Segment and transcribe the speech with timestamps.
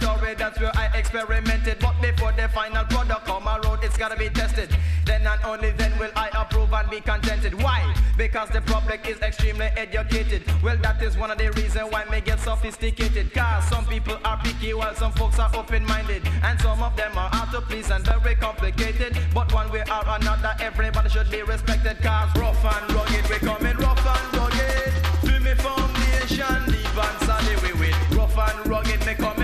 [0.00, 1.78] laboratory, that's where I experimented.
[1.80, 4.74] But before the final product come around, it's gotta be tested.
[5.04, 7.54] Then and only then will I approve and be contented.
[7.62, 7.94] Why?
[8.16, 10.42] Because the public is extremely educated.
[10.62, 13.32] Well, that is one of the reasons why me get sophisticated.
[13.32, 16.22] Cause some people are picky while some folks are open-minded.
[16.42, 19.18] And some of them are hard to please and very complicated.
[19.34, 21.98] But one way or another, everybody should be respected.
[22.02, 24.92] Cause rough and rugged, we coming rough and rugged.
[25.22, 29.35] Feel me foundation, deep and solid, we with rough and rugged, me coming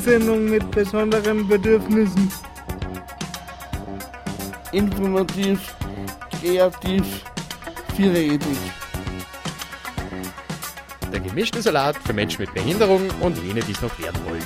[0.00, 2.32] Die Sendung mit besonderen Bedürfnissen.
[4.72, 5.74] Informativ,
[6.40, 7.04] kreativ,
[7.94, 8.40] vielredig.
[11.12, 14.44] Der gemischte Salat für Menschen mit Behinderung und jene, die es noch werden wollen.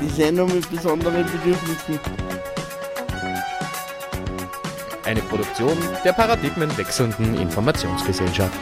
[0.00, 1.98] Die Sendung mit besonderen Bedürfnissen.
[5.04, 8.56] Eine Produktion der paradigmenwechselnden Informationsgesellschaft.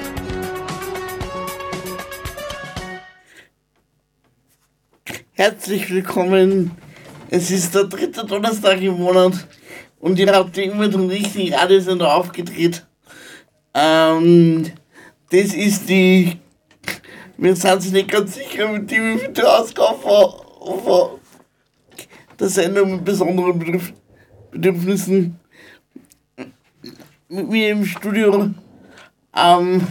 [5.38, 6.70] Herzlich willkommen.
[7.28, 9.46] Es ist der dritte Donnerstag im Monat
[10.00, 12.86] und ihr habt immer den richtigen Radiosender aufgedreht.
[13.74, 14.72] Ähm,
[15.30, 16.38] das ist die.
[17.36, 21.20] Wir sind uns nicht ganz sicher, mit die wievielte Ausgabe von, von
[22.40, 23.92] der Sendung mit besonderen Bedürf
[24.50, 25.38] Bedürfnissen.
[27.28, 28.54] Mit mir im Studio
[29.32, 29.86] am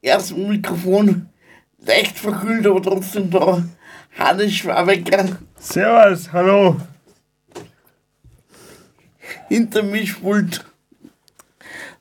[0.00, 1.28] ersten Mikrofon,
[1.84, 3.62] leicht verkühlt, aber trotzdem da.
[4.18, 6.76] Hannes Schwabecker Servus, hallo.
[9.48, 10.64] hinter Mischpult,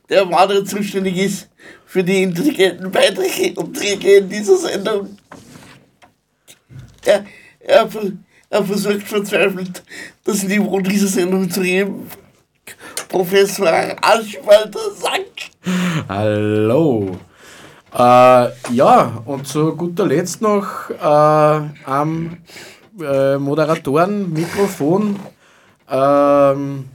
[0.09, 1.49] der weiter zuständig ist
[1.85, 5.17] für die intelligenten Beiträge und Träge in dieser Sendung.
[7.05, 7.25] Er,
[7.59, 7.89] er,
[8.49, 9.83] er versucht verzweifelt,
[10.23, 12.09] das Niveau dieser Sendung zu heben.
[13.07, 13.67] Professor
[14.01, 15.51] Aschwalter sagt,
[16.07, 17.17] Hallo.
[17.93, 21.03] Äh, ja, und zu guter Letzt noch äh,
[21.85, 22.37] am
[23.01, 25.19] äh, Moderatoren-Mikrofon
[25.89, 26.89] ähm,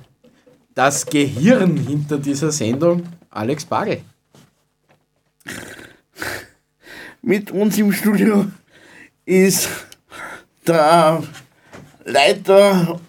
[0.75, 4.00] das Gehirn hinter dieser Sendung, Alex Bagel.
[7.26, 8.46] mit uns im Studio
[9.25, 9.69] ist
[10.66, 11.22] der
[12.04, 13.00] Leiter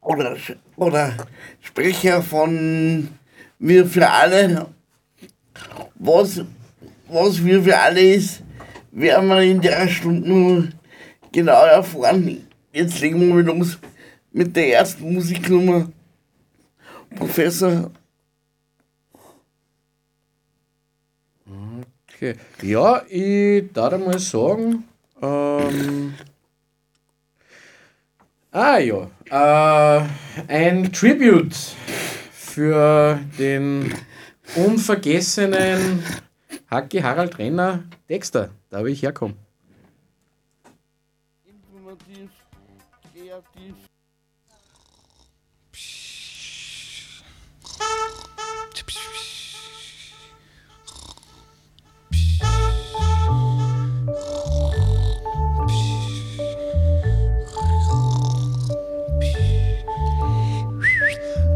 [0.00, 0.36] oder,
[0.76, 1.12] oder
[1.60, 3.08] Sprecher von
[3.58, 4.66] Wir für alle.
[5.94, 6.42] Was,
[7.08, 8.42] was Wir für alle ist,
[8.92, 10.72] werden wir in der Stunde
[11.32, 12.46] genau erfahren.
[12.72, 13.78] Jetzt legen wir los
[14.32, 15.88] mit der ersten Musiknummer.
[17.16, 17.90] Professor
[22.22, 22.34] Okay.
[22.60, 24.84] Ja, ich darf mal sagen,
[25.22, 26.12] ähm,
[28.52, 30.04] ah ja, äh,
[30.46, 31.56] ein Tribute
[32.30, 33.94] für den
[34.56, 36.02] unvergessenen
[36.70, 39.36] Hacki Harald Renner Dexter, da habe ich herkommen.
[42.00, 42.30] kreativ,
[43.12, 43.74] kreativ.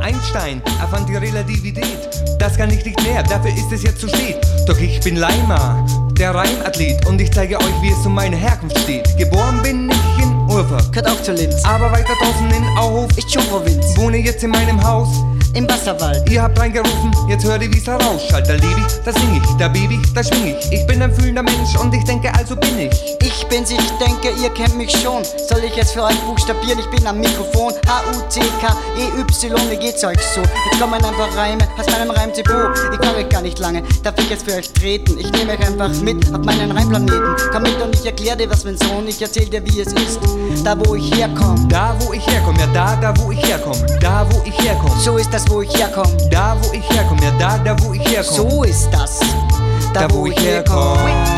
[0.01, 1.99] Einstein erfand die Relativität.
[2.39, 4.37] Das kann ich nicht mehr, dafür ist es jetzt zu spät.
[4.67, 5.83] Doch ich bin Leimer,
[6.19, 7.07] der Reimathlet.
[7.07, 9.17] Und ich zeige euch, wie es um meine Herkunft steht.
[9.17, 11.65] Geboren bin ich in Urfer, Gehört auch zur Linz.
[11.65, 13.09] aber weiter draußen in Auhof.
[13.27, 13.97] Schon Provinz.
[13.97, 15.09] Wohne jetzt in meinem Haus.
[15.55, 16.29] Im Wasserwald.
[16.29, 18.49] Ihr habt reingerufen, jetzt hört ihr, wie's herausschallt.
[18.49, 20.73] Da lebe ich, da sing ich, da bebe ich, da schwing ich.
[20.73, 23.17] Ich bin ein fühlender Mensch und ich denke, also bin ich.
[23.21, 25.23] Ich bin's, ich denke, ihr kennt mich schon.
[25.49, 26.81] Soll ich es für euch buchstabieren?
[26.81, 27.73] Ich bin am Mikrofon.
[27.87, 30.41] H-U-C-K-E-Y, wie geht's euch so?
[30.41, 32.77] Jetzt kommen ein paar Reime aus meinem Reimdepot.
[32.93, 35.19] Ich brauche euch gar nicht lange, darf ich jetzt für euch treten?
[35.19, 37.37] Ich nehme euch einfach mit auf meinen Reimplaneten.
[37.53, 39.07] Komm mit und ich erklär dir was, mein Sohn.
[39.07, 40.19] Ich erzähl dir, wie es ist.
[40.65, 41.65] Da, wo ich herkomme.
[41.69, 43.87] Da, wo ich herkomme, ja, da, da, wo ich herkomme.
[44.01, 44.99] Da, wo ich herkomme.
[45.01, 46.17] So ist das, wo ich herkomme.
[46.31, 48.51] Da, wo ich herkomme, ja, da, da, wo ich herkomme.
[48.51, 49.21] So ist das.
[49.93, 51.35] Da, wo ich herkomme.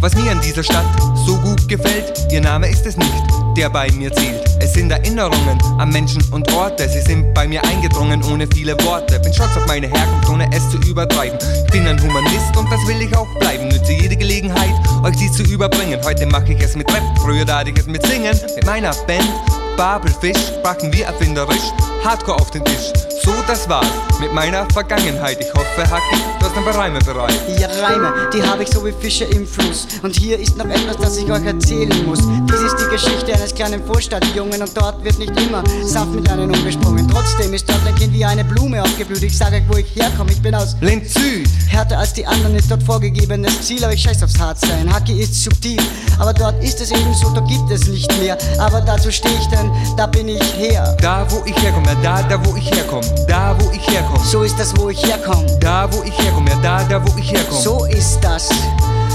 [0.00, 0.84] Was mir an dieser Stadt
[1.26, 3.24] so gut gefällt, ihr Name ist es nicht,
[3.56, 4.44] der bei mir zählt.
[4.60, 9.18] Es sind Erinnerungen an Menschen und Orte, sie sind bei mir eingedrungen ohne viele Worte.
[9.20, 11.38] Bin stolz auf meine Herkunft, ohne es zu übertreiben.
[11.66, 13.68] Ich bin ein Humanist und das will ich auch bleiben.
[13.68, 15.98] Nütze jede Gelegenheit, euch dies zu überbringen.
[16.04, 18.38] Heute mache ich es mit Rap, früher tat ich es mit Singen.
[18.54, 19.28] Mit meiner Band
[19.76, 21.72] Babelfisch brachten wir erfinderisch
[22.04, 23.05] Hardcore auf den Tisch.
[23.26, 23.90] So, das war's
[24.20, 25.38] mit meiner Vergangenheit.
[25.40, 27.34] Ich hoffe, Haki, du hast ein paar Reime bereit.
[27.58, 29.88] Ja, Reime, die habe ich so wie Fische im Fluss.
[30.04, 32.20] Und hier ist noch etwas, das ich euch erzählen muss.
[32.20, 36.52] Dies ist die Geschichte eines kleinen Vorstadtjungen und dort wird nicht immer sanft mit einem
[36.52, 37.08] umgesprungen.
[37.08, 39.24] Trotzdem ist dort ein Kind wie eine Blume aufgeblüht.
[39.24, 42.54] Ich sage euch, wo ich herkomme, ich bin aus Linz Süd, Härter als die anderen
[42.54, 44.92] ist dort vorgegebenes Ziel, aber ich scheiß aufs Hartsein.
[44.92, 45.80] Hacki ist subtil,
[46.18, 48.38] aber dort ist es eben so, da gibt es nicht mehr.
[48.58, 50.96] Aber dazu stehe ich denn, da bin ich her.
[51.00, 53.15] da wo ich herkomme, ja, da, da wo ich herkomme.
[53.28, 55.46] Da wo ich herkomme, So ist das, wo ich herkomme.
[55.60, 57.60] da wo ich herkomme, ja, da, da wo ich herkomme.
[57.60, 58.48] So ist das.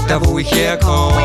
[0.08, 1.20] da wo ich herkomme.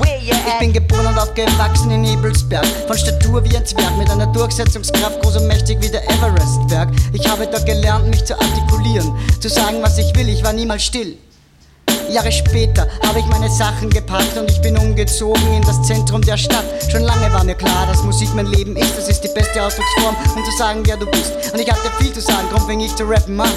[0.00, 2.66] Ich bin geboren und aufgewachsen in Ebelsberg.
[2.86, 6.88] Von Statur wie ein Zwerg, mit einer Durchsetzungskraft groß und mächtig wie der Everestberg.
[7.12, 10.28] Ich habe dort gelernt, mich zu artikulieren, zu sagen, was ich will.
[10.28, 11.16] Ich war niemals still.
[12.10, 16.36] Jahre später habe ich meine Sachen gepackt und ich bin umgezogen in das Zentrum der
[16.36, 16.64] Stadt.
[16.90, 18.96] Schon lange war mir klar, dass Musik mein Leben ist.
[18.96, 21.32] Das ist die beste Ausdrucksform, um zu sagen, wer du bist.
[21.52, 23.50] Und ich hatte viel zu sagen, drum fing ich zu rappen, Mann.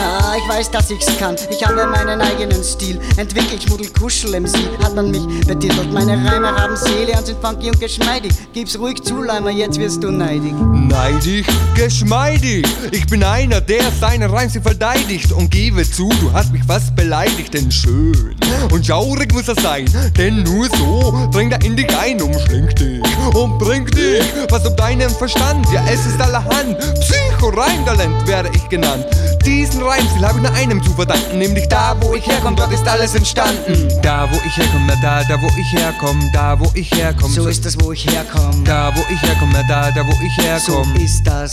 [0.00, 1.36] Ah, ich weiß, dass ich's kann.
[1.50, 3.62] Ich habe meinen eigenen Stil entwickelt.
[3.62, 5.92] Schmuddel Kuschel MC hat man mich betitelt.
[5.92, 8.32] Meine Reime haben Seele und sind funky und geschmeidig.
[8.54, 10.54] Gib's ruhig zu, Leimer, jetzt wirst du neidig.
[10.72, 12.66] Neidig, geschmeidig.
[12.92, 15.32] Ich bin einer, der seine Reims verteidigt.
[15.32, 17.52] Und gebe zu, du hast mich fast beleidigt.
[17.52, 18.36] Denn schön
[18.72, 19.84] und schaurig muss er sein.
[20.16, 23.02] Denn nur so dringt er in dich ein, umschlingt dich
[23.34, 24.22] und bringt dich.
[24.48, 26.78] Was um deinen Verstand, ja, es ist allerhand.
[27.00, 29.04] Psycho-Reimtalent werde ich genannt.
[29.44, 31.38] Diesen Reimstil habe ich nur einem zu verdanken.
[31.38, 33.88] Nämlich da, wo ich herkomme, dort ist alles entstanden.
[34.02, 37.34] Da, wo ich herkomme, ja, da, da, wo ich herkomme, da, wo ich herkomme.
[37.34, 38.62] So ist das, wo ich herkomme.
[38.64, 41.00] Da, wo ich herkomme, ja, da, da, wo ich So herkomme.
[41.02, 41.52] ist das,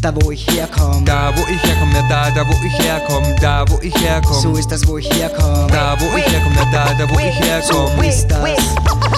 [0.00, 1.04] da wo ich herkomme.
[1.04, 4.40] Da, wo ich herkomme, ja, da, da, wo ich herkomme, da, wo ich herkomme.
[4.40, 5.66] So ist das, wo ich herkomme.
[5.70, 8.06] Da, wo ich herkomme, ja, da, da, wo ich So herkomme.
[8.06, 8.38] ist das,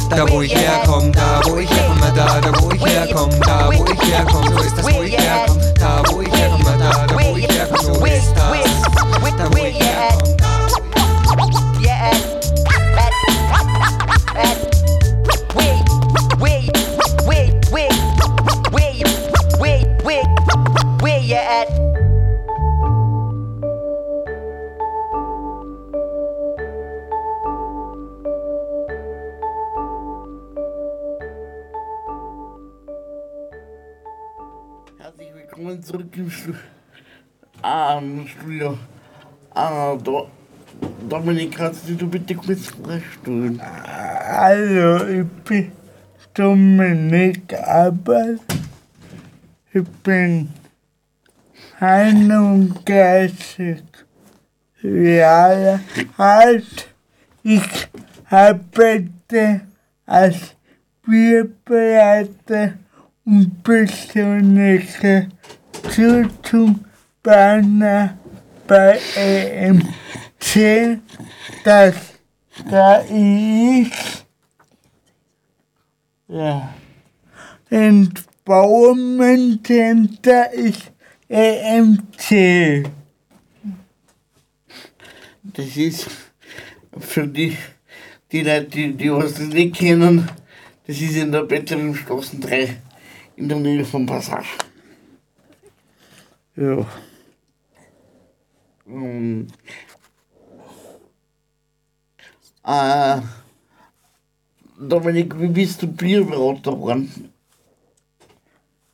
[0.08, 3.84] Da, wo ich herkomme, da, wo ich herkomme, da, da, wo ich herkomme, da, wo
[3.84, 4.50] ich herkomme.
[4.50, 5.74] So ist das, wo ich herkomme.
[5.78, 7.94] Da, wo ich herkomme, da, da, wo ich herkomme.
[7.94, 8.40] So ist das.
[9.38, 10.49] Da, wo ich herkomme.
[21.30, 21.68] You at?
[34.98, 36.52] Herzlich willkommen zurück im Stu
[37.62, 38.76] ah, im Studio.
[39.54, 40.28] Ah, Do
[41.08, 43.60] Dominik, kannst du bitte kurz vorstellen?
[43.62, 45.70] Hallo, ich bin
[46.34, 48.40] Dominik Abbas.
[49.72, 50.48] Ich bin
[51.80, 53.82] 31
[54.82, 55.80] Jahre
[56.18, 56.94] alt.
[57.42, 57.88] Ich
[58.28, 59.62] arbeite
[60.04, 60.54] als
[61.06, 62.74] Bierbereiter
[63.24, 65.28] und persönlicher
[65.90, 68.18] Zuzugbanner
[68.66, 70.98] bei EMC.
[71.64, 72.10] Das
[72.68, 74.26] da ist
[76.28, 76.74] ja,
[77.70, 80.89] Empowerment ist
[81.32, 82.90] EMC.
[85.44, 86.08] Das ist
[86.98, 87.56] für die,
[88.32, 90.28] die Leute, die, die was nicht kennen,
[90.88, 92.76] das ist in der Bettlerinnenstraße 3
[93.36, 94.48] in der Nähe von Passage.
[96.56, 96.84] Ja.
[98.88, 99.46] Ähm,
[102.64, 103.20] äh,
[104.80, 107.32] Dominik, wie bist du Bierberater geworden?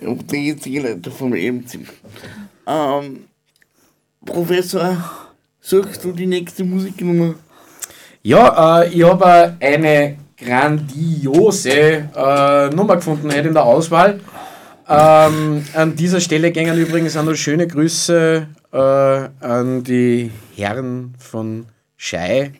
[0.00, 1.80] der jetzige Leiter vom EMC.
[2.66, 3.24] Ähm,
[4.24, 4.96] Professor,
[5.60, 7.34] suchst du die nächste Musiknummer?
[8.22, 11.70] Ja, äh, ich habe eine grandiose
[12.14, 14.20] äh, Nummer gefunden in der Auswahl.
[14.88, 21.66] Ähm, an dieser Stelle gingen übrigens auch noch schöne Grüße äh, an die Herren von
[21.96, 22.52] Schei.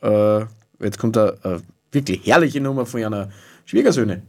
[0.00, 0.40] Äh,
[0.80, 3.30] jetzt kommt eine, eine wirklich herrliche Nummer von einer
[3.64, 4.22] Schwiegersöhne.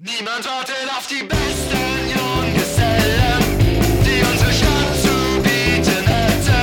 [0.00, 3.42] Niemand wartet auf die besten Junggesellen,
[4.04, 6.58] die unsere Stadt zu bieten hätte.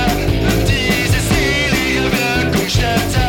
[0.64, 3.25] Diese selige Wirkungsstätte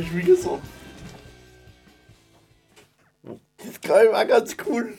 [0.00, 0.60] eigener Schwiegersohn.
[3.22, 3.36] Das
[3.68, 4.94] ich war ganz cool.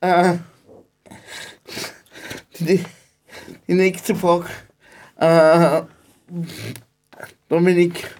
[0.00, 0.38] Äh,
[2.58, 2.84] die,
[3.68, 4.48] die nächste Frage.
[5.16, 5.82] Äh,
[7.48, 8.14] Dominik,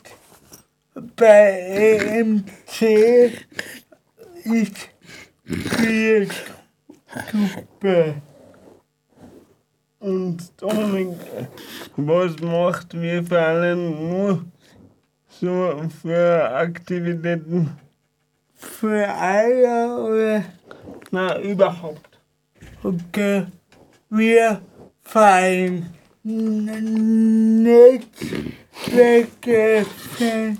[1.15, 3.31] bei EMC
[4.45, 4.89] ist
[5.45, 6.33] Spielgruppe.
[9.99, 11.19] Und Dominik,
[11.97, 14.43] was macht wir für alle nur
[15.29, 17.77] so für Aktivitäten?
[18.55, 20.45] Für alle oder
[21.11, 22.19] Na, überhaupt.
[22.83, 23.47] Okay,
[24.09, 24.63] wir
[25.03, 25.96] fallen
[26.27, 28.09] nicht
[28.73, 30.59] vergessen,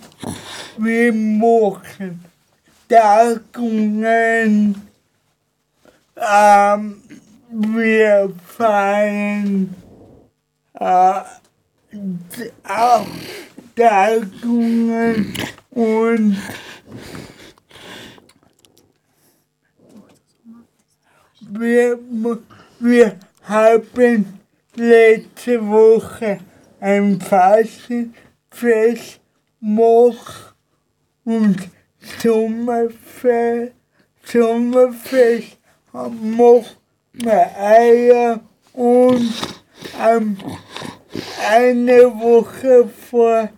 [0.77, 2.25] wir machen
[2.89, 4.81] Tagungen,
[6.17, 7.03] ähm,
[7.51, 9.75] wir feiern
[10.75, 11.21] äh,
[12.63, 13.07] auch
[13.75, 15.35] Tagungen
[15.71, 16.37] und
[21.41, 21.99] wir,
[22.79, 24.37] wir haben
[24.77, 26.39] letzte Woche
[26.81, 29.21] ein Fastenfest
[29.61, 30.55] gemacht
[31.25, 31.57] und
[32.23, 33.73] Sommerfest,
[34.25, 35.59] Sommerfest
[35.93, 36.79] macht
[37.13, 38.41] wir Eier
[38.75, 39.33] und
[40.01, 40.37] ähm,
[41.51, 43.49] eine Woche vor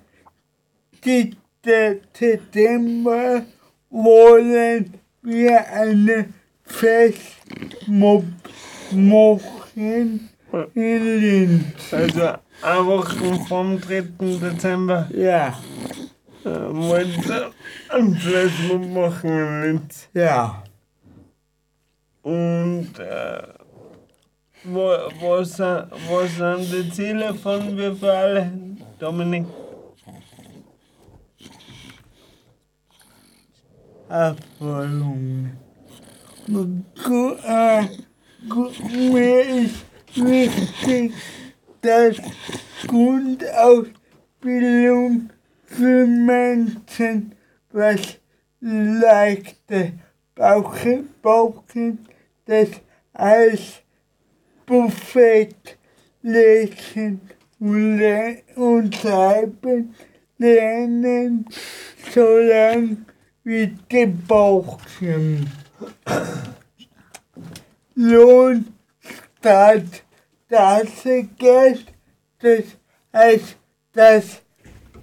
[1.05, 3.45] die- der September
[3.91, 6.29] wollen wir eine
[6.65, 7.19] Fest
[8.93, 10.31] machen
[10.75, 11.93] in Linz.
[11.93, 12.23] Also
[12.63, 14.01] eine Woche vom 3.
[14.19, 15.59] Dezember Ja,
[16.45, 17.51] äh, wollte
[17.91, 20.09] ein Flashmob machen in Linz.
[20.15, 20.63] ja.
[22.23, 23.43] Und äh,
[24.65, 24.89] wo,
[25.21, 28.53] was, sind- was sind die Ziele von wir für alle,
[28.99, 29.47] Dominik?
[34.09, 35.51] Erfüllung.
[36.49, 37.85] Gu- äh,
[38.49, 38.71] gu-
[39.13, 39.85] Mir ist
[40.25, 41.13] wichtig,
[41.81, 42.17] dass
[42.87, 45.31] Grundausbildung
[45.65, 47.35] für Menschen,
[47.73, 48.19] was
[48.61, 49.95] leichte
[50.35, 52.07] Bauche brauchen,
[52.47, 52.69] das
[53.13, 53.83] als
[54.67, 55.55] Buffet
[56.23, 57.21] lesen
[57.59, 59.95] und, schreiben
[60.39, 61.47] lernen,
[62.13, 62.99] solange
[63.45, 65.51] wie gebrauchen.
[67.95, 70.05] Lohnstart,
[70.49, 70.89] das
[71.39, 71.87] Geld,
[72.41, 72.65] das
[73.13, 73.57] heißt,
[73.93, 74.43] dass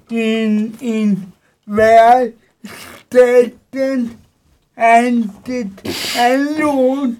[0.09, 1.33] in, in
[1.65, 2.35] Werkstätten
[4.75, 5.31] ein,
[6.59, 7.17] Lohn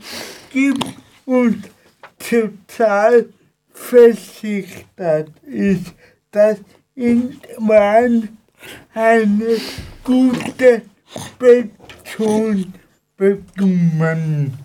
[0.52, 0.86] gibt
[1.26, 1.70] und
[2.20, 3.30] total
[3.72, 5.94] versichert ist,
[6.32, 6.60] dass
[7.58, 8.38] Waren
[8.94, 9.58] eine
[10.04, 10.82] gute
[11.38, 12.74] Beton
[13.18, 14.65] bekommen.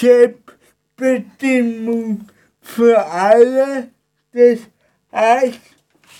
[0.00, 2.26] Selbstbestimmung
[2.60, 3.90] für alle,
[4.32, 4.60] das
[5.12, 5.60] heißt,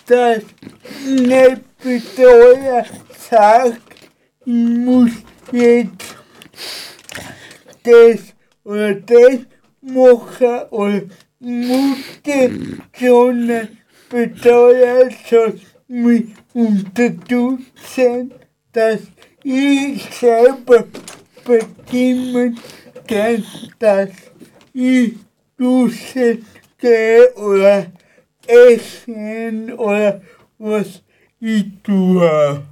[0.06, 0.42] dass
[1.06, 2.84] eine Betreuer
[3.28, 3.80] sagt,
[4.44, 5.10] ich muss
[5.52, 6.16] jetzt
[7.82, 8.20] das
[8.64, 9.38] oder das
[9.80, 11.02] machen oder
[11.40, 12.50] musste
[12.92, 18.32] schon ein Betreuer soll mich unterstützen,
[18.72, 19.00] dass
[19.42, 20.84] ich selber
[21.44, 22.56] bestimmen
[23.06, 23.44] kann,
[23.78, 24.10] dass
[24.72, 25.14] ich
[25.56, 26.44] duschen
[26.78, 27.86] gehe oder
[28.46, 30.20] essen oder
[30.58, 31.02] was
[31.40, 32.62] ich tue.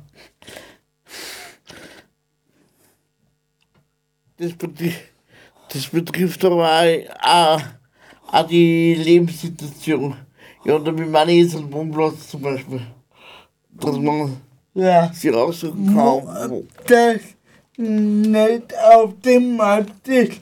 [4.37, 5.01] Das betrifft,
[5.73, 6.68] das betrifft aber
[7.23, 7.61] auch,
[8.33, 10.16] auch, die Lebenssituation.
[10.64, 12.81] Ja, da mit meinem Eselwohnplatz zum Beispiel.
[13.70, 14.37] Dass man
[14.75, 15.12] Ja.
[15.12, 16.64] sich aussuchen kann.
[16.87, 17.20] das
[17.77, 20.41] nicht automatisch.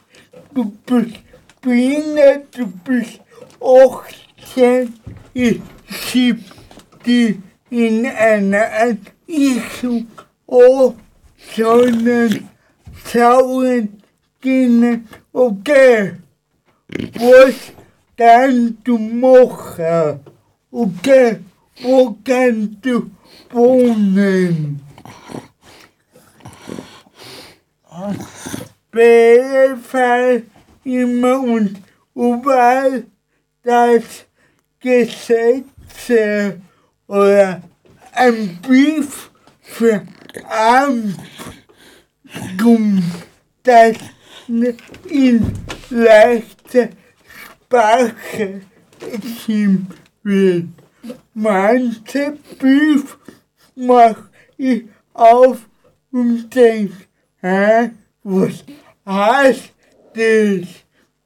[0.55, 1.19] Du bist
[1.61, 3.21] behindert, du bist
[3.61, 4.93] 18,
[5.35, 6.41] ich schieb
[7.07, 7.41] die
[7.71, 10.07] in einer Einrichtung
[10.47, 10.95] an,
[11.57, 12.49] sondern
[13.07, 14.03] schauen
[14.41, 16.13] gehen, okay,
[17.15, 17.73] was
[18.17, 20.21] kannst du machen?
[20.71, 21.39] Okay,
[21.83, 23.11] wo kannst du
[23.51, 24.81] wohnen?
[29.77, 30.43] Fall
[30.85, 31.81] immer und
[32.15, 33.05] überall
[33.63, 34.27] das
[34.81, 36.61] Gesetze
[37.07, 37.63] oder
[38.13, 40.07] ein Brief für
[42.59, 43.03] kommt,
[43.63, 43.97] das
[45.09, 45.53] in
[45.91, 46.89] leichter
[47.67, 48.63] Sprache
[49.23, 49.89] geschrieben
[50.23, 50.69] wird.
[51.35, 53.19] Manche Brief
[53.75, 54.17] mach
[54.57, 55.59] ich auf
[56.11, 56.93] und denk,
[57.43, 57.91] hä,
[58.25, 58.65] was
[59.07, 59.73] heißt
[60.15, 60.69] das?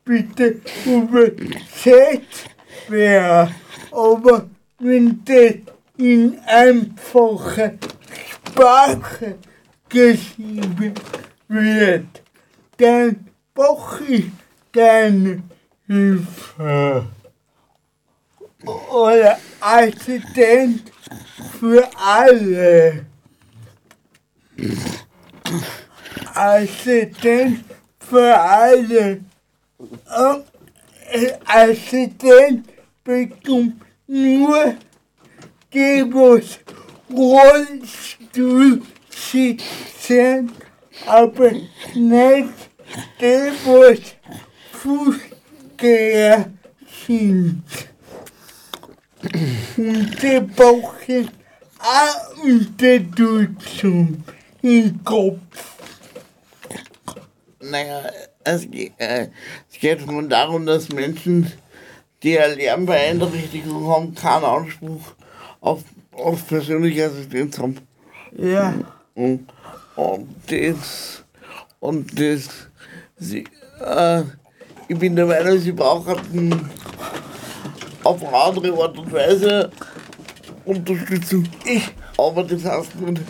[0.05, 2.49] Bitte übersetzt
[2.89, 3.51] wer.
[3.91, 4.49] Aber
[4.79, 5.55] wenn das
[5.97, 7.73] in einfacher
[8.47, 9.39] Sprache
[9.89, 10.95] geschrieben
[11.49, 12.23] wird,
[12.77, 14.27] dann brauche ich
[14.73, 15.43] keine
[15.87, 17.07] Hilfe.
[18.65, 20.93] Oder Assistent
[21.59, 23.07] für alle.
[26.37, 27.65] Assistent
[27.99, 29.21] für alle.
[31.11, 32.69] Äh, Assistent
[33.03, 34.75] bekommt nur
[35.73, 36.59] die, was
[37.11, 40.53] Rollstuhl sitzen,
[41.07, 41.53] aber
[41.95, 42.51] nicht
[43.21, 44.01] die, was
[44.73, 46.51] Fußgänger
[47.07, 47.63] sind.
[49.77, 51.31] Und die brauchen
[51.79, 54.25] auch Unterstützung
[54.63, 55.76] im Kopf.
[57.71, 58.03] Naja,
[58.45, 58.65] es,
[58.99, 59.29] äh,
[59.71, 61.53] es geht schon darum, dass Menschen,
[62.23, 65.15] die eine Lernbeeinträchtigung haben, keinen Anspruch
[65.61, 67.79] auf, auf persönliche Assistenz haben.
[68.37, 68.75] Ja.
[69.15, 69.49] Und,
[69.97, 71.25] und das,
[71.81, 72.49] und das,
[73.17, 73.45] sie,
[73.81, 74.23] äh,
[74.89, 76.71] ich bin der Meinung, sie brauchen
[78.05, 79.71] auf eine andere Art und Weise
[80.65, 81.49] Unterstützung.
[81.65, 83.23] Ich, aber das heißt nicht,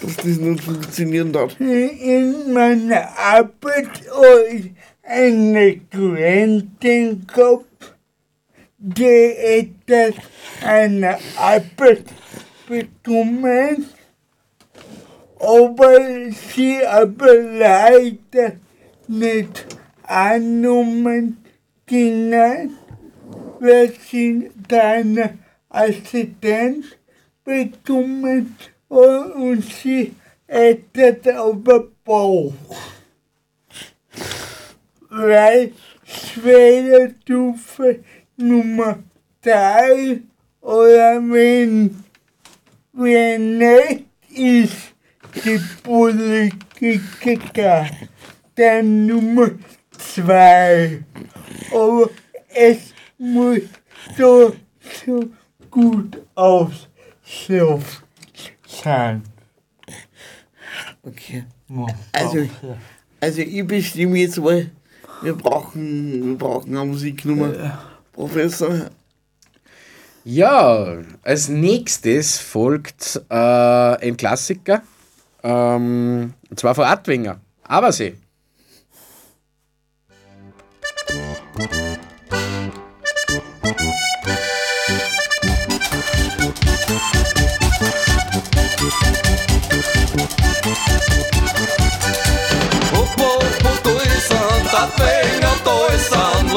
[0.00, 1.58] dass das nicht funktionieren darf.
[1.60, 4.02] In meiner Arbeit
[4.50, 7.94] ich eine Klientin gehabt,
[8.78, 10.14] die etwas
[10.64, 12.04] eine Arbeit
[12.68, 13.86] bekommen,
[15.40, 18.52] aber sie aber leider
[19.08, 19.66] nicht
[20.02, 21.38] angenommen
[21.86, 22.76] können,
[23.60, 25.38] weil sie keine
[25.70, 26.86] Assistenz
[27.44, 28.54] bekommen
[28.88, 30.14] und sie
[30.46, 32.54] etwas aber braucht.
[35.10, 35.72] Weil
[36.04, 38.00] Schwellenstufe
[38.36, 38.98] Nummer
[39.42, 40.20] 3
[40.60, 42.04] oder wenn,
[42.92, 44.94] wenn nicht ist
[45.44, 47.86] die Politiker
[48.54, 49.50] dann Nummer
[49.96, 51.02] 2.
[51.72, 52.10] Aber
[52.48, 53.60] es muss
[54.16, 54.54] so,
[55.04, 55.28] so
[55.70, 57.82] gut aussehen
[58.88, 59.22] sein.
[61.02, 61.44] Okay.
[62.12, 62.48] Also,
[63.20, 64.70] also ich bestimme jetzt mal,
[65.22, 67.78] wir brauchen, wir brauchen eine Musiknummer.
[68.12, 68.90] Professor,
[70.24, 74.82] Ja, als nächstes folgt äh, ein Klassiker,
[75.42, 78.14] ähm, und zwar von Adwinger, Abersee.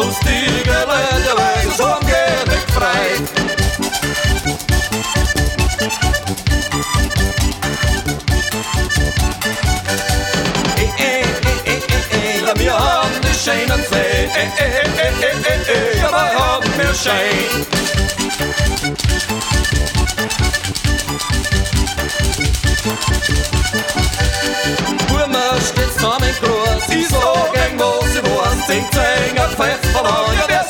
[0.02, 3.08] Ist an, lustige Leute, leise, so am Gehrig frei.
[10.78, 14.30] Eh, eh, eh, eh, eh, eh, ja, wir haben die schönen See.
[14.36, 14.72] Eh,
[29.54, 30.61] steht zusammen groß,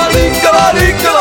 [0.00, 1.12] Alinka, alinka,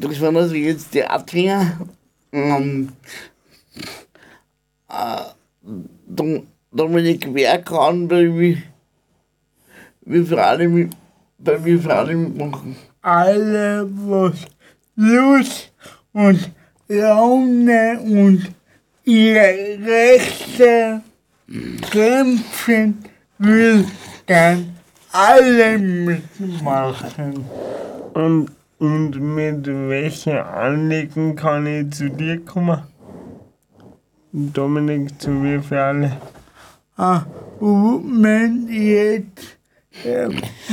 [0.00, 1.78] So, das waren also jetzt die Adlinger.
[2.32, 2.88] Ähm,
[4.88, 5.22] äh,
[6.06, 8.62] Dom- Dominik Werkan, bei wie,
[10.02, 10.88] wie für alle
[11.38, 12.76] bei wie für alle mitmachen.
[13.02, 14.34] alle, was
[14.96, 15.72] Lust
[16.12, 16.50] und
[16.88, 18.50] Laune und
[19.04, 21.02] ihre Rechte
[21.90, 23.04] kämpfen
[23.38, 23.84] will,
[24.26, 24.74] dann
[25.12, 27.44] alle mitmachen.
[28.14, 28.50] Und,
[28.84, 32.82] und mit welchen Anliegen kann ich zu dir kommen?
[34.32, 36.18] Dominik, zu mir für alle.
[36.96, 37.22] Ah,
[37.60, 39.56] wenn jetzt,
[40.04, 40.28] äh,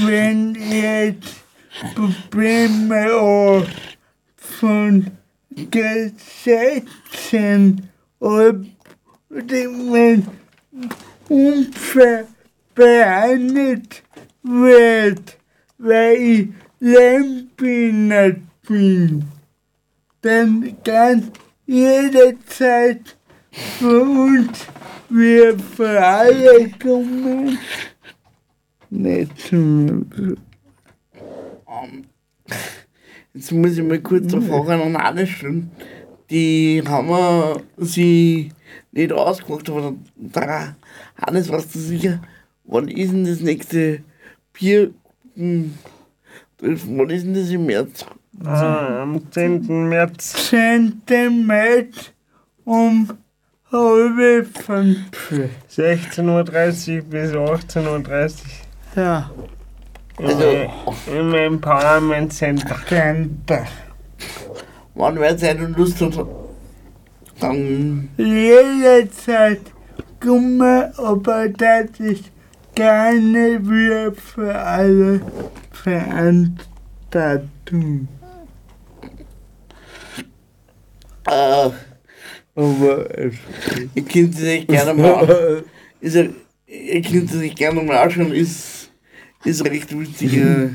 [0.06, 1.36] wenn jetzt
[1.96, 3.66] Probleme auch
[4.36, 5.08] von
[5.72, 6.60] Gesetzen
[8.20, 8.56] oder
[9.40, 10.28] wenn
[11.30, 12.28] Unfall
[12.76, 14.04] behandelt
[14.44, 15.38] wird,
[15.78, 16.50] weil ich
[16.84, 19.24] Lernbehindert bin,
[20.22, 21.32] dann kann
[21.68, 23.16] jederzeit
[23.52, 24.66] für uns
[25.10, 27.60] wir alle kommen.
[28.90, 30.06] Nicht mir.
[33.34, 35.70] Jetzt muss ich mal kurz Frage an Anne stellen.
[36.32, 38.52] Die haben wir sie
[38.92, 40.76] nicht ausgemacht, aber da,
[41.16, 42.22] Hannes, weißt du sicher,
[42.64, 44.04] wann ist denn das nächste
[44.52, 44.94] Bier?
[45.36, 45.76] Hm?
[46.62, 48.06] Wann ist denn das im März?
[48.46, 49.90] Ah, am 10.
[49.90, 50.50] März.
[50.50, 51.02] 10.
[51.46, 52.12] März
[52.64, 53.10] um
[53.72, 55.00] halb fünf.
[55.76, 58.32] 16.30 Uhr bis 18.30
[58.96, 59.04] Uhr.
[59.04, 59.32] Ja,
[60.18, 60.44] Also,
[61.12, 62.76] Im Empowerment Center.
[62.88, 63.66] Center.
[64.94, 66.28] wann wer Zeit und Lust hat,
[67.40, 69.62] dann Jederzeit
[70.20, 72.26] kommen, aber das ist
[72.76, 75.22] gerne wieder für alle
[75.84, 78.08] Veranstaltungen.
[81.28, 81.70] äh,
[82.56, 83.36] Aber es
[83.96, 85.64] ihr könnt es euch gerne mal
[86.02, 86.30] ist er,
[86.68, 88.92] ihr könnt es euch gerne mal anschauen, ist,
[89.46, 90.72] ist ein recht witziger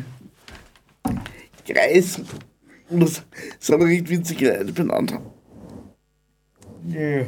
[1.67, 2.21] Kreis.
[2.89, 3.23] Und das
[3.59, 5.13] sind recht witzige Leute benannt.
[6.89, 7.27] ja.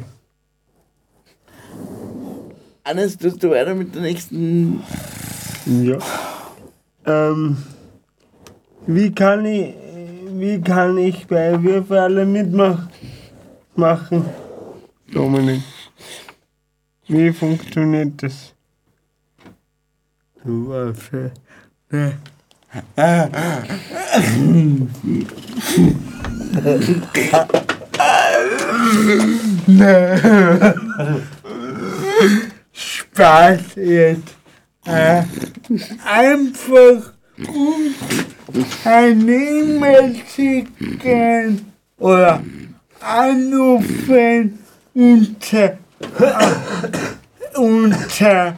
[2.85, 4.81] Hannes, tust du weiter mit der nächsten
[5.65, 5.99] Ja.
[7.09, 7.57] Ähm,
[8.85, 9.73] wie kann ich,
[10.31, 12.87] wie kann ich bei Wir für alle mitmachen?
[13.75, 14.25] Machen?
[15.11, 15.63] Dominik.
[17.07, 18.53] Wie funktioniert das?
[20.43, 20.93] Du.
[29.67, 30.75] Ne.
[32.71, 34.38] Spaß jetzt.
[34.89, 35.21] Äh,
[36.03, 37.13] einfach
[38.89, 42.41] E-Mail schicken oder
[42.99, 44.57] anrufen
[44.95, 45.77] unter,
[47.55, 48.55] unter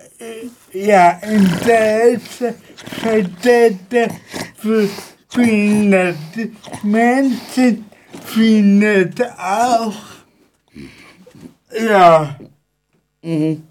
[0.73, 2.55] ja, Interesse
[3.01, 4.15] Vertreter
[4.57, 4.89] für
[5.35, 6.51] behinderte
[6.83, 7.85] Menschen
[8.25, 9.95] findet auch.
[11.77, 12.39] Ja.
[13.23, 13.63] Mhm.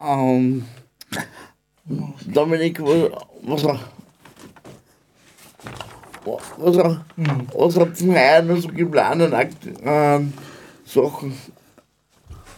[0.00, 0.64] Ähm,
[2.26, 3.10] Dominik, was,
[3.42, 3.80] was, was,
[6.56, 6.76] was,
[7.54, 10.32] was habt ihr heuer noch so geplant an Akt, ähm,
[10.84, 11.32] Sachen?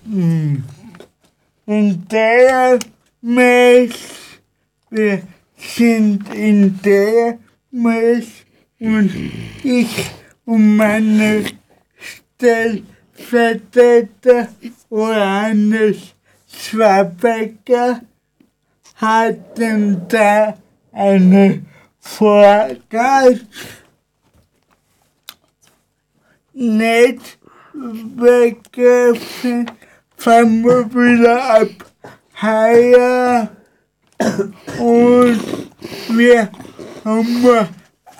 [0.04, 0.62] In
[2.10, 2.78] der
[3.22, 3.94] Mess,
[4.90, 5.22] wir
[5.56, 7.38] sind in der
[7.70, 8.26] Mess
[8.78, 9.10] und
[9.62, 10.10] ich
[10.44, 11.46] und meine
[12.36, 14.48] Stellvertreter
[14.90, 16.14] Johannes
[16.52, 18.00] Schwabecker
[18.96, 20.54] hatten da
[20.92, 21.62] eine
[21.98, 23.40] Vorgang
[26.52, 27.38] nicht
[27.72, 29.70] weggegriffen,
[30.16, 31.68] fangen wir wieder ab.
[32.42, 33.50] Heuer
[34.78, 35.40] und
[36.08, 36.50] wir
[37.04, 37.68] haben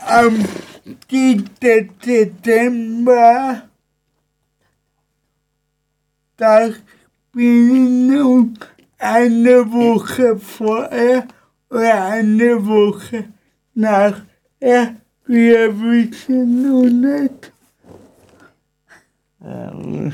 [0.06, 0.44] am
[1.08, 1.88] 3.
[2.04, 3.62] Dezember
[6.36, 6.74] das
[7.32, 8.58] bin ich nun
[8.98, 11.26] eine Woche vorher
[11.68, 13.24] oder eine Woche
[13.74, 14.96] nachher.
[15.26, 17.52] Wir wissen noch nicht.
[19.42, 20.12] Ähm,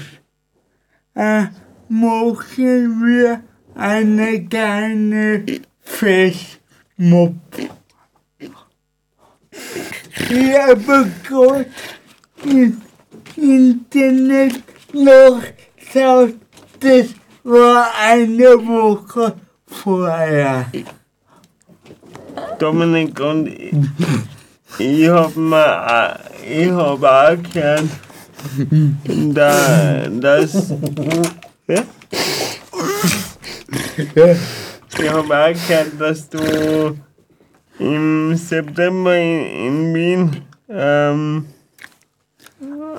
[1.14, 1.46] äh,
[1.88, 3.42] machen wir
[3.74, 5.44] eine kleine
[5.80, 7.34] Festmob.
[10.28, 11.66] Habe gerade
[12.44, 12.82] im
[13.36, 14.62] Internet
[14.92, 15.42] noch
[15.76, 16.34] geschaut,
[16.80, 17.06] das
[17.44, 19.34] war eine Woche
[19.66, 20.66] vorher.
[22.58, 23.72] Dominik und ich,
[24.78, 26.16] ich hab mir, auch-
[26.48, 27.84] ich hab auch gehört,
[29.34, 30.70] da, dass,
[31.66, 31.82] ja?
[34.98, 36.96] Ich hab auch gehört, dass du
[37.78, 41.46] im September in, in Wien ähm,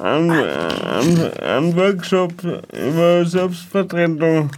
[0.01, 2.33] einen, einen, einen Workshop
[2.71, 4.51] über Selbstvertretung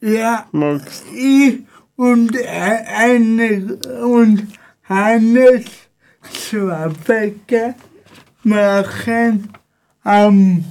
[0.00, 1.04] Ja, magst.
[1.14, 1.60] ich
[1.96, 4.48] und äh, eine und
[4.88, 5.64] Hannes
[6.32, 7.74] Schwabecker
[8.42, 9.48] machen
[10.04, 10.64] am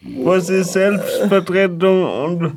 [0.02, 2.52] was ist Selbstvertretung und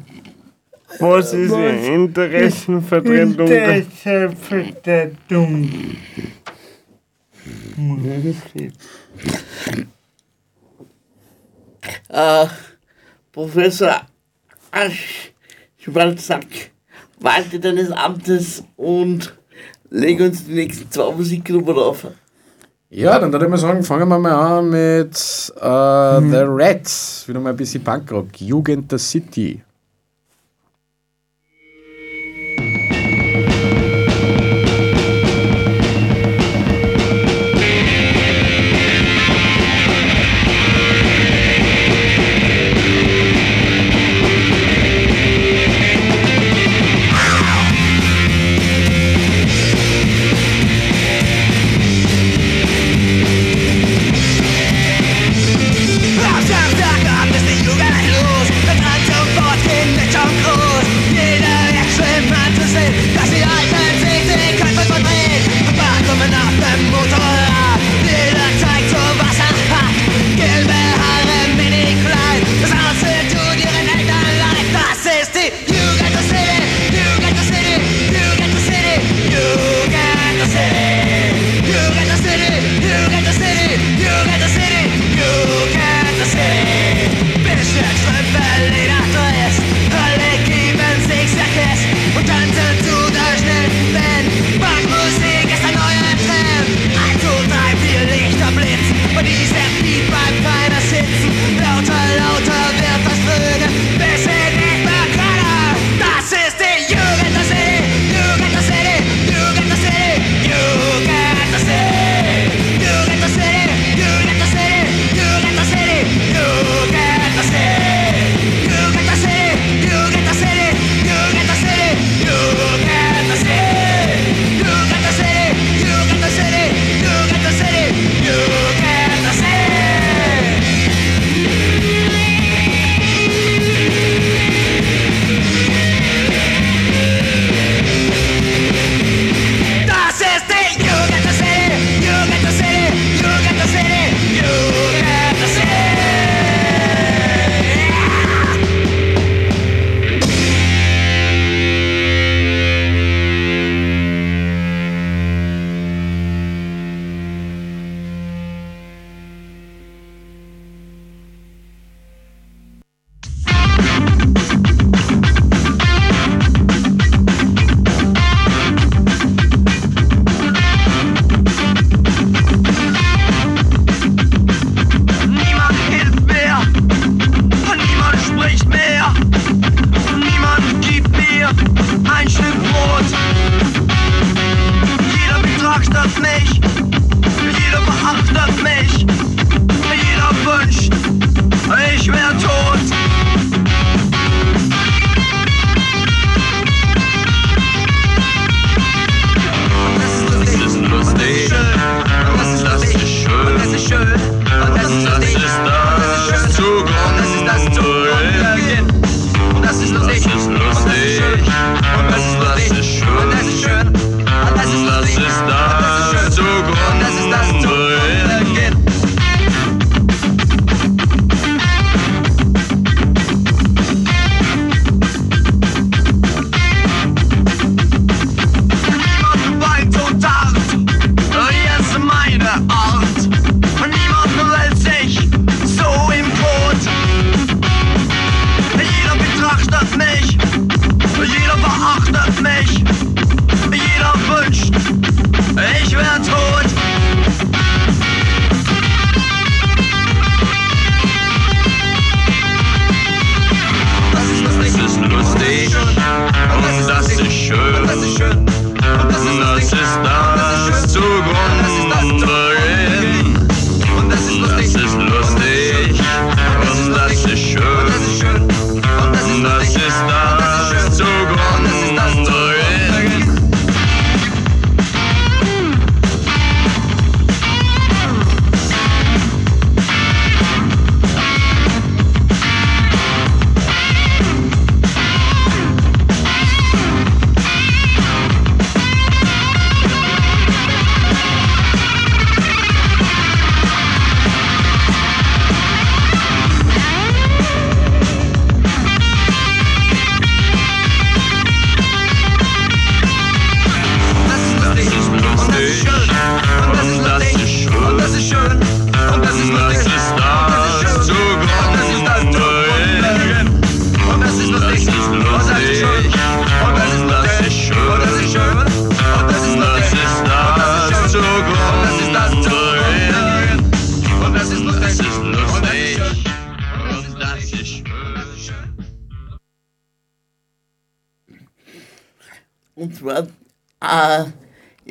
[0.99, 3.47] was ist Was Interessenvertretung.
[3.47, 5.69] Interessenvertretung.
[12.09, 12.47] Äh,
[13.35, 14.01] Professor
[14.71, 15.33] Asch
[15.77, 16.71] Schwarzack,
[17.19, 19.35] walte deines Amtes und
[19.89, 22.07] leg uns die nächsten zwei Musikgruppen auf.
[22.89, 25.17] Ja, dann würde ich mal sagen, fangen wir mal an mit
[25.57, 27.27] äh, The Rats.
[27.27, 28.39] Wieder mal ein bisschen Punkrock.
[28.39, 29.61] Jugend der City.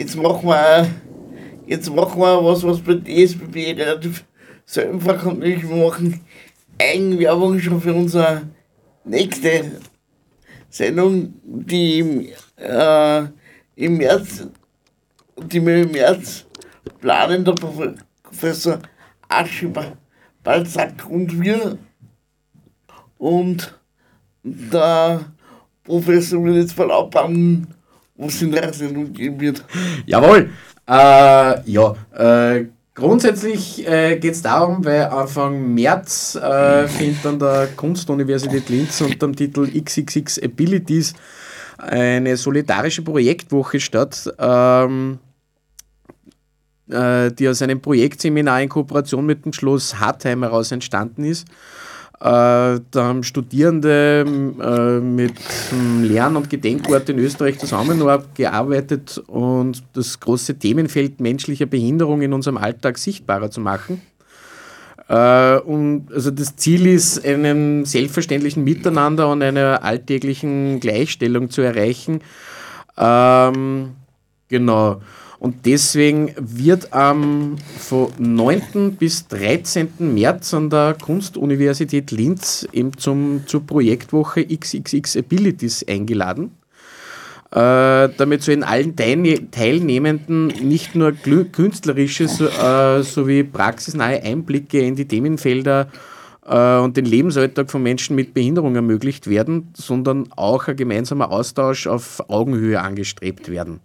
[0.05, 0.87] Jetzt machen wir,
[1.67, 4.25] jetzt machen wir was, was bei DSBB relativ
[4.67, 5.39] selten vorkommt.
[5.39, 6.21] nämlich Wir machen
[6.79, 8.43] Eigenwerbung schon für unsere
[9.05, 9.81] nächste
[10.69, 12.29] Sendung, die im,
[12.59, 13.23] äh,
[13.77, 14.47] im März,
[15.39, 16.45] die wir im März
[17.01, 18.81] planen, der Prof- Professor
[19.29, 19.97] Aschiber
[20.43, 21.79] Balzac und wir.
[23.17, 23.79] Und
[24.43, 25.33] der
[25.83, 27.69] Professor will jetzt verlautbaren,
[28.17, 29.65] was in Sendung gehen wird.
[30.07, 30.51] Jawohl.
[30.87, 37.69] Äh, ja, äh, grundsätzlich äh, geht es darum, weil Anfang März äh, findet an der
[37.75, 41.15] Kunstuniversität Linz unter dem Titel XXX Abilities
[41.79, 45.19] eine solidarische Projektwoche statt, ähm,
[46.91, 51.47] äh, die aus einem Projektseminar in Kooperation mit dem Schloss Hartheim heraus entstanden ist.
[52.21, 55.35] Äh, da haben Studierende äh, mit
[55.73, 62.57] dem Lern- und Gedenkort in Österreich zusammengearbeitet und das große Themenfeld menschlicher Behinderung in unserem
[62.57, 64.01] Alltag sichtbarer zu machen.
[65.09, 72.21] Äh, und also das Ziel ist, einem selbstverständlichen Miteinander und einer alltäglichen Gleichstellung zu erreichen.
[72.97, 73.91] Ähm,
[74.49, 75.03] genau.
[75.45, 78.97] Und deswegen wird am von 9.
[78.99, 79.91] bis 13.
[79.99, 86.53] März an der Kunstuniversität Linz eben zum, zur Projektwoche XXX Abilities eingeladen.
[87.51, 94.97] Äh, damit sollen allen Teilne Teilnehmenden nicht nur künstlerische so, äh, sowie praxisnahe Einblicke in
[94.97, 95.89] die Themenfelder
[96.47, 101.87] äh, und den Lebensalltag von Menschen mit Behinderung ermöglicht werden, sondern auch ein gemeinsamer Austausch
[101.87, 103.81] auf Augenhöhe angestrebt werden.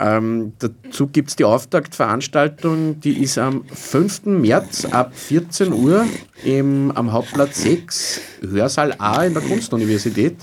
[0.00, 4.24] Ähm, dazu gibt es die Auftaktveranstaltung, die ist am 5.
[4.26, 6.06] März ab 14 Uhr
[6.42, 10.36] im, am Hauptplatz 6, Hörsaal A in der Kunstuniversität.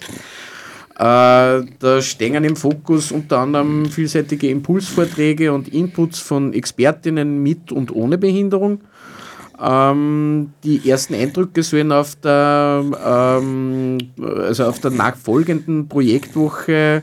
[1.00, 7.92] Äh, da stehen im Fokus unter anderem vielseitige Impulsvorträge und Inputs von Expertinnen mit und
[7.92, 8.82] ohne Behinderung.
[9.60, 17.02] Ähm, die ersten Eindrücke sollen auf der, ähm, also auf der nachfolgenden Projektwoche,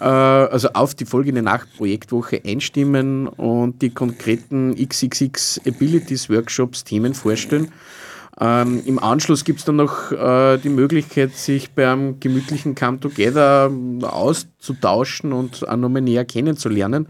[0.00, 7.70] also auf die folgende Nachprojektwoche einstimmen und die konkreten XXX Abilities Workshops Themen vorstellen.
[8.40, 13.66] Ähm, Im Anschluss gibt es dann noch äh, die Möglichkeit, sich beim gemütlichen Come Together
[13.66, 17.06] ähm, auszutauschen und auch nochmal näher kennenzulernen.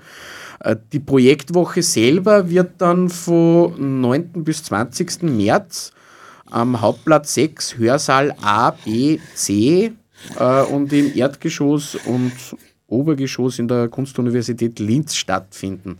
[0.59, 4.45] Äh, die Projektwoche selber wird dann von 9.
[4.45, 5.23] bis 20.
[5.23, 5.93] März
[6.51, 9.93] am Hauptplatz 6, Hörsaal A, B, C
[10.37, 12.33] äh, und im Erdgeschoss und
[12.91, 15.99] Obergeschoss in der Kunstuniversität Linz stattfinden.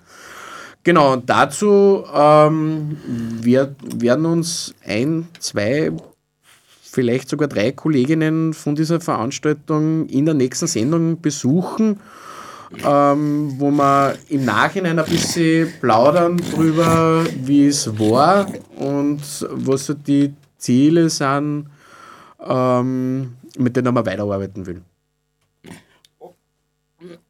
[0.83, 2.97] Genau, dazu ähm,
[3.43, 5.93] wer- werden uns ein, zwei,
[6.83, 12.01] vielleicht sogar drei Kolleginnen von dieser Veranstaltung in der nächsten Sendung besuchen,
[12.87, 19.21] ähm, wo wir im Nachhinein ein bisschen plaudern drüber, wie es war und
[19.51, 21.67] was so die Ziele sind,
[22.43, 24.81] ähm, mit denen wir weiterarbeiten will.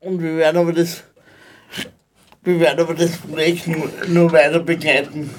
[0.01, 1.05] Und wir werden aber das,
[2.43, 5.31] wir werden aber das Projekt nur, nur weiter begleiten.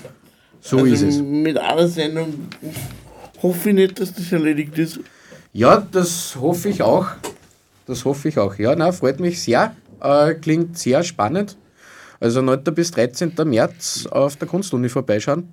[0.61, 1.21] So also ist es.
[1.21, 2.47] Mit einer Sendung
[3.41, 4.99] hoffe ich nicht, dass das erledigt ist.
[5.53, 7.07] Ja, das hoffe ich auch.
[7.87, 8.55] Das hoffe ich auch.
[8.55, 9.75] Ja, na, freut mich sehr.
[10.01, 11.57] Äh, klingt sehr spannend.
[12.19, 12.63] Also 9.
[12.75, 13.33] bis 13.
[13.45, 15.51] März auf der Kunstuni vorbeischauen.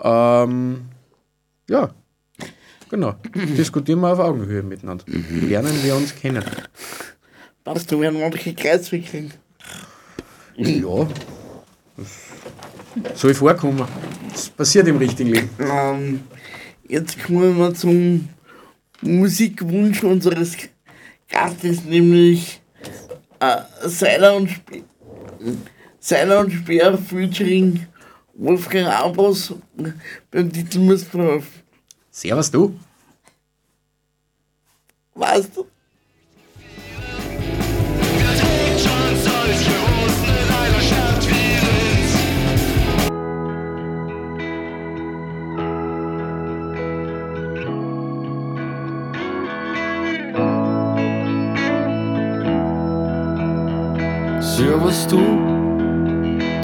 [0.00, 0.82] Ähm,
[1.68, 1.90] ja,
[2.88, 3.16] genau.
[3.34, 5.04] Diskutieren wir auf Augenhöhe miteinander.
[5.08, 6.44] Lernen wir uns kennen.
[7.64, 9.32] Passt, du werden manche Kreisweg kriegen.
[10.56, 11.08] Ja,
[11.96, 13.86] das soll vorkommen.
[14.30, 15.50] Das passiert im richtigen Leben.
[15.60, 16.20] Ähm,
[16.88, 18.28] jetzt kommen wir zum
[19.00, 20.56] Musikwunsch unseres
[21.28, 22.60] Gastes, nämlich
[23.40, 24.82] äh, Seiler und Spe
[25.98, 27.86] Seiler und Speer featuring
[28.34, 29.54] Wolfgang Ambros
[30.30, 31.42] beim Titel Missbrauch.
[32.10, 32.78] Servus du.
[35.14, 35.66] Weißt du?
[54.82, 55.18] Servus du,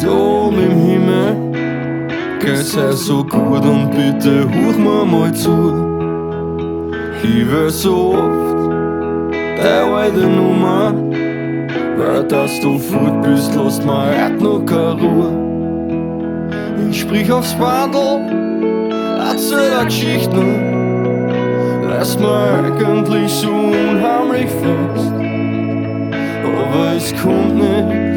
[0.03, 1.37] da oben im Himmel,
[2.41, 5.87] geht's sei so gut und bitte huch mir mal zu.
[7.23, 8.73] Ich will so oft
[9.63, 10.93] deine alte Nummer,
[11.97, 15.31] weil dass du fort bist, lässt mir heute noch keine Ruhe.
[16.91, 18.91] Ich sprich aufs Wandel,
[19.31, 20.43] erzähl eine Geschichte,
[21.89, 25.13] lass mir eigentlich so unheimlich fest.
[26.69, 28.08] aber es kommt nicht,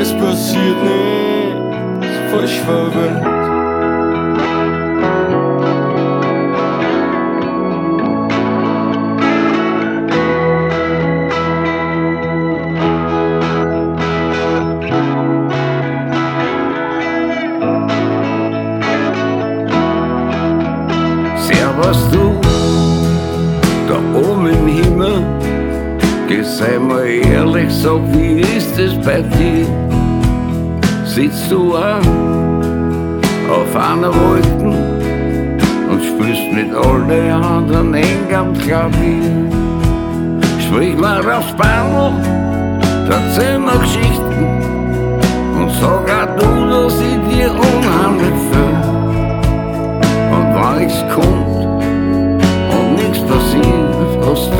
[0.00, 3.37] es passiert nicht, falsch verwendet.
[31.20, 32.06] Sitzt du auf
[33.74, 34.72] einer Wolken
[35.90, 39.50] und spielst mit all den anderen eng am Klavier?
[40.60, 42.12] Sprich mal aufs Bandel,
[43.10, 44.62] erzähl mir Geschichten
[45.58, 48.78] und sag auch du, dass ich dir unheimlich viel
[50.30, 51.82] und wenn nichts kommt
[52.76, 53.92] und nichts passiert,
[54.24, 54.56] hast du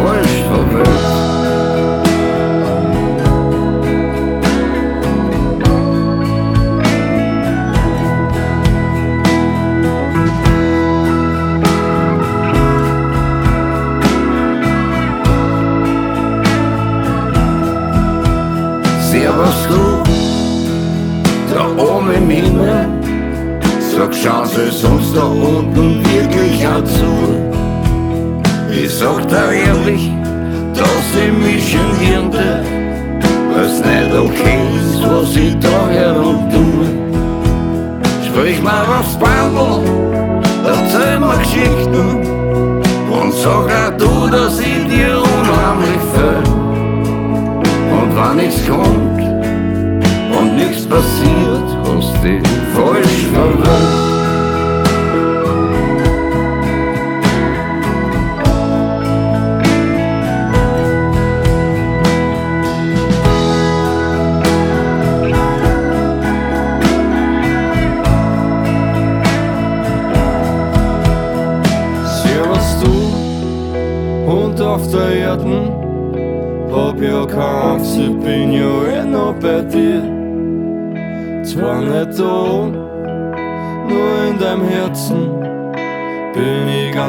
[0.00, 1.09] falsch verwirrt.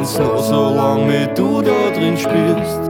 [0.02, 2.80] Ganz nah, solange wie du da drin spielst.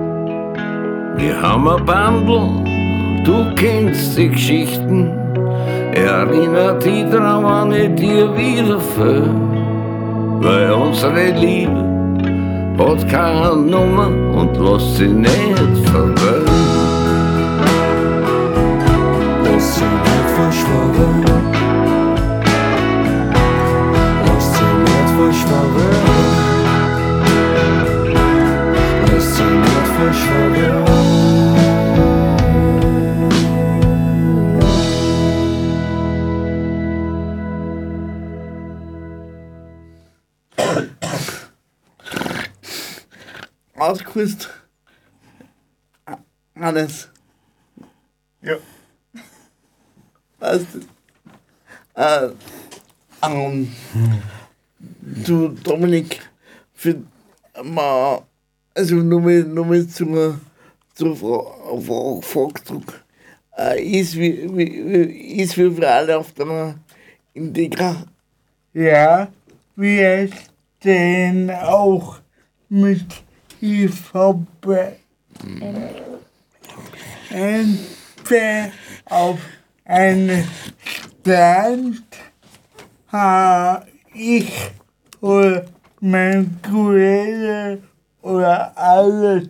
[1.17, 5.11] Wir haben ein Bandel, du kennst die Geschichten,
[5.93, 9.31] erinnert dich dran, wenn ich dir wieder fühl.
[10.41, 11.85] Weil unsere Liebe
[12.79, 16.42] hat keine Nummer und lässt sie nicht verwöhnen.
[44.23, 44.49] Ausgeküsst.
[46.55, 47.09] Alles.
[48.43, 48.57] Ja.
[50.39, 52.01] Weißt du?
[52.01, 52.31] Äh,
[53.23, 53.73] ähm,
[55.27, 56.21] du, Dominik,
[56.75, 57.03] für
[57.65, 58.23] mal,
[58.75, 60.41] also nur mal, nur mal zur,
[60.95, 63.03] zur Fra- Fra- Fragdruck.
[63.57, 66.77] Äh, ist, wie, wie- ist wie für alle auf der
[67.35, 68.05] Integra.
[68.73, 69.29] Ja,
[69.77, 70.29] wir
[70.81, 72.19] stehen auch
[72.69, 73.05] mit
[73.63, 74.67] IVB
[77.31, 78.73] Entweder
[79.07, 79.39] auf
[79.85, 80.45] einen
[81.21, 82.03] Stand,
[83.13, 84.53] ha, ich
[85.21, 85.65] oder
[86.01, 87.83] mein Kollege
[88.23, 89.49] oder alles.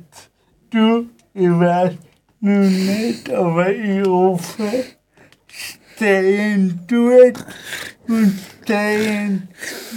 [0.71, 1.95] Du, ich weiß
[2.41, 4.85] nun nicht, aber ich hoffe,
[5.47, 7.47] stellen dort
[8.09, 9.49] und stellen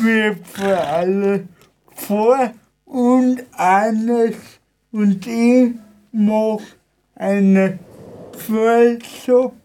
[0.02, 1.48] wir für alle
[1.94, 2.54] vor
[2.86, 4.36] und eines
[4.92, 5.74] und ich
[6.12, 6.60] mach
[7.16, 7.80] eine
[8.38, 9.56] Vollsuppe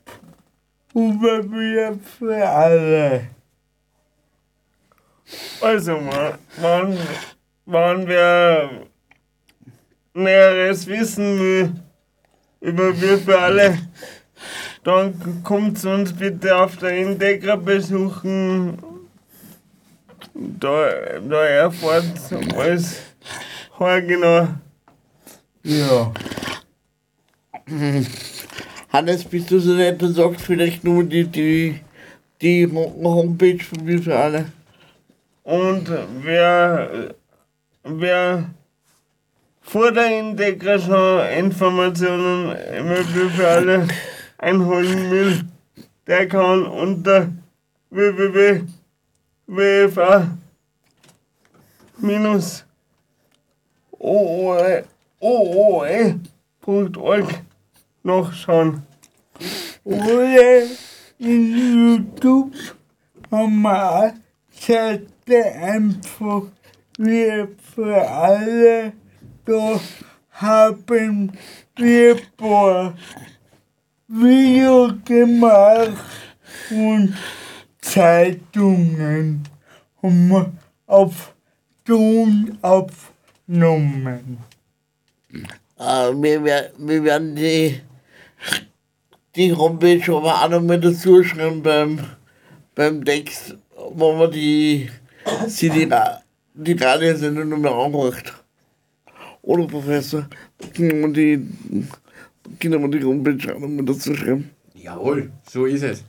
[0.95, 3.27] über wir für alle.
[5.61, 6.99] Also, ma- wann,
[7.67, 8.71] wann wer
[10.15, 11.73] Näheres wissen will
[12.61, 13.79] über wir für alle,
[14.83, 18.77] dann kommt uns bitte auf der Integra besuchen.
[20.35, 20.91] Da,
[21.21, 22.05] da erfahrt
[22.57, 23.03] alles
[23.81, 24.49] haargenau.
[25.65, 26.13] Ja.
[28.93, 31.81] Hannes, bist du so nett und sagst vielleicht nur die, die,
[32.41, 34.47] die Homepage von mir für alle.
[35.45, 35.91] Und
[36.23, 37.15] wer,
[37.85, 38.51] wer
[39.63, 42.57] vor der Integration Informationen
[43.37, 43.87] für alle
[44.39, 45.43] einholen will,
[46.07, 47.31] der kann unter
[47.91, 48.67] www.wfa
[51.99, 52.65] minus
[54.01, 55.71] ooe.org
[58.03, 58.83] nachschauen.
[59.85, 60.63] Oder
[61.19, 62.55] in YouTube
[63.31, 63.47] auch
[64.51, 66.45] Seite einfach
[66.99, 68.93] wir für alle.
[69.45, 69.81] Da
[70.33, 71.33] haben
[71.77, 72.95] wir paar
[74.09, 75.93] Videos gemacht
[76.71, 77.15] und
[77.81, 79.43] Zeitungen
[80.03, 80.53] wir
[80.87, 81.35] auf
[81.85, 82.59] Ton
[83.51, 84.39] aufgenommen.
[85.79, 85.83] Äh,
[86.23, 87.81] wir, wer- wir werden die,
[89.37, 91.99] die Homepage aber auch noch mit dazu schreiben beim,
[92.75, 93.57] beim Text,
[93.95, 94.89] wo man die,
[95.47, 95.89] sie die,
[96.55, 98.33] die Radiosendung nochmal anmacht.
[99.43, 100.27] Oder Professor,
[100.77, 101.87] können wir die,
[102.61, 104.51] können wir die Homepage auch noch mit dazu schreiben.
[104.75, 106.05] Jawohl, so ist es.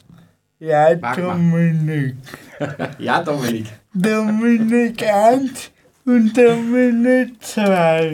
[0.59, 0.93] Ja.
[0.95, 2.15] Dominik.
[2.99, 3.65] Ja, Dominik.
[3.93, 5.71] Dominik 1
[6.05, 8.13] und Dominik 2.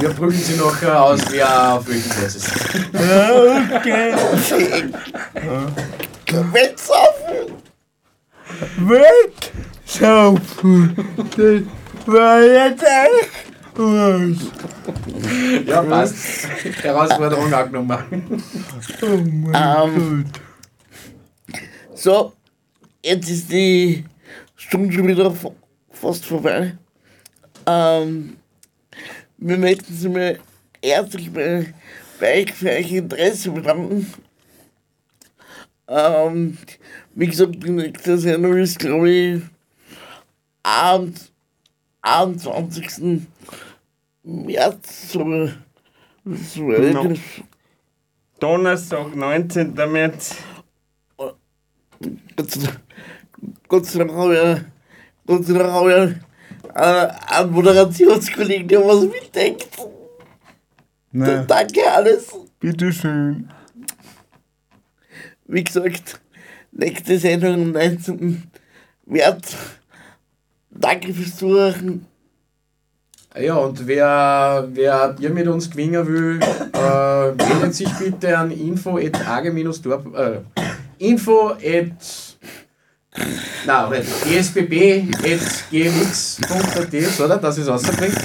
[0.00, 2.52] Wir prüfen sie noch aus, wer auf welchem Platz ist.
[2.92, 4.14] Ja, okay.
[6.52, 7.56] Wenn's offen!
[8.88, 9.52] Weg!
[9.84, 10.96] Saufen.
[11.36, 13.42] Das war jetzt echt
[13.74, 14.36] was.
[15.66, 16.48] Ja, passt.
[16.82, 18.42] Herausforderung angenommen.
[19.02, 21.60] Oh mein Ähm, Gott.
[21.94, 22.32] So,
[23.04, 24.04] jetzt ist die
[24.72, 25.52] Stunde schon wieder fa-
[25.90, 26.78] fast vorbei.
[27.66, 28.38] Ähm,
[29.36, 30.38] wir möchten Sie mir
[30.82, 31.74] herzlich bei,
[32.18, 34.10] bei euch für euer Interesse bedanken.
[35.88, 36.56] Ähm,
[37.14, 39.42] wie gesagt, die nächste Sendung ist, glaube ich,
[40.62, 41.12] am
[42.00, 43.26] 21.
[44.22, 45.12] März.
[45.12, 45.50] So,
[46.24, 47.12] so no.
[48.40, 49.74] Donnerstag, 19.
[49.74, 50.34] März.
[53.68, 56.16] Gott sei Dank- Gott sei Dank habe ich, Gott sei Dank habe
[56.70, 59.68] ich äh, einen Moderationskollegen, der was mitdenkt.
[61.12, 62.32] Na, Danke alles.
[62.60, 63.48] bitteschön.
[65.46, 66.20] Wie gesagt,
[66.72, 68.50] nächste Sendung am 19.
[69.06, 69.56] März.
[70.70, 72.06] Danke fürs Zuhören.
[73.38, 76.40] Ja, und wer, wer Bier mit uns gewinnen will,
[76.74, 80.40] äh, meldet sich bitte an info at age-dorp, äh,
[80.98, 82.36] info at,
[83.66, 85.20] na, oder gsbb.gmx.at,
[87.20, 87.36] oder?
[87.36, 88.16] Das ist rausbringt.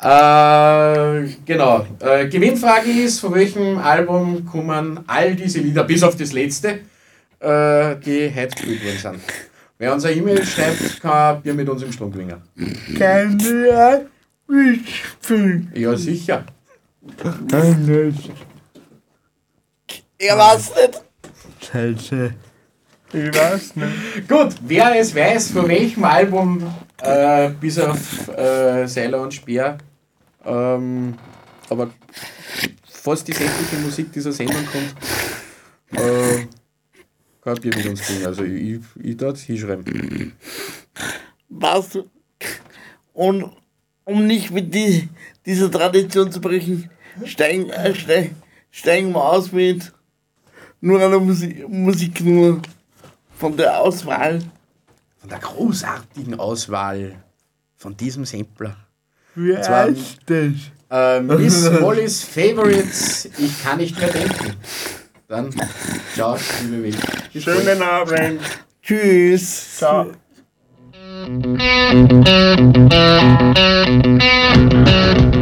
[0.00, 1.86] Äh, genau.
[1.98, 6.80] Äh, Gewinnfrage ist, von welchem Album kommen all diese Lieder, bis auf das letzte,
[7.40, 9.20] äh, die heute gespielt worden sind.
[9.78, 12.42] Wer uns eine E-Mail schreibt, kann Bier mit uns im Strom gewinnen.
[12.98, 14.00] Kann ja
[14.46, 15.72] mitspielen.
[15.74, 16.44] Ja, sicher.
[17.52, 18.14] Alles.
[20.18, 21.02] Ich weiß nicht.
[21.60, 22.34] Scheiße.
[23.12, 24.28] Ich weiß nicht.
[24.28, 26.62] Gut, wer es weiß, von welchem Album
[27.00, 29.78] äh, bis auf äh, Seiler und Speer,
[30.44, 31.14] ähm,
[31.70, 31.90] aber
[32.84, 34.94] fast die sämtliche Musik dieser Sendung kommt,
[35.92, 36.46] äh,
[37.42, 38.26] kann Bier mit uns bringen.
[38.26, 40.34] Also ich, ich darf es hinschreiben.
[41.92, 42.10] Du?
[43.14, 43.52] Und
[44.04, 45.08] um nicht mit die,
[45.46, 46.90] dieser Tradition zu brechen,
[47.24, 48.36] steigen, äh, steigen,
[48.70, 49.92] steigen wir aus mit
[50.80, 52.60] nur einer Musik, Musik nur
[53.38, 54.40] von der Auswahl.
[55.18, 57.16] Von der großartigen Auswahl
[57.76, 58.76] von diesem Sampler.
[59.34, 60.52] Wie Zwar- heißt das?
[60.90, 64.54] Äh, Miss Molly's Favorites, ich kann nicht mehr denken.
[65.28, 65.50] Dann,
[66.14, 66.98] ciao, liebe Welt.
[67.36, 68.40] Schönen Abend.
[68.82, 69.76] Tschüss.
[69.76, 70.12] Ciao.
[74.48, 75.37] Was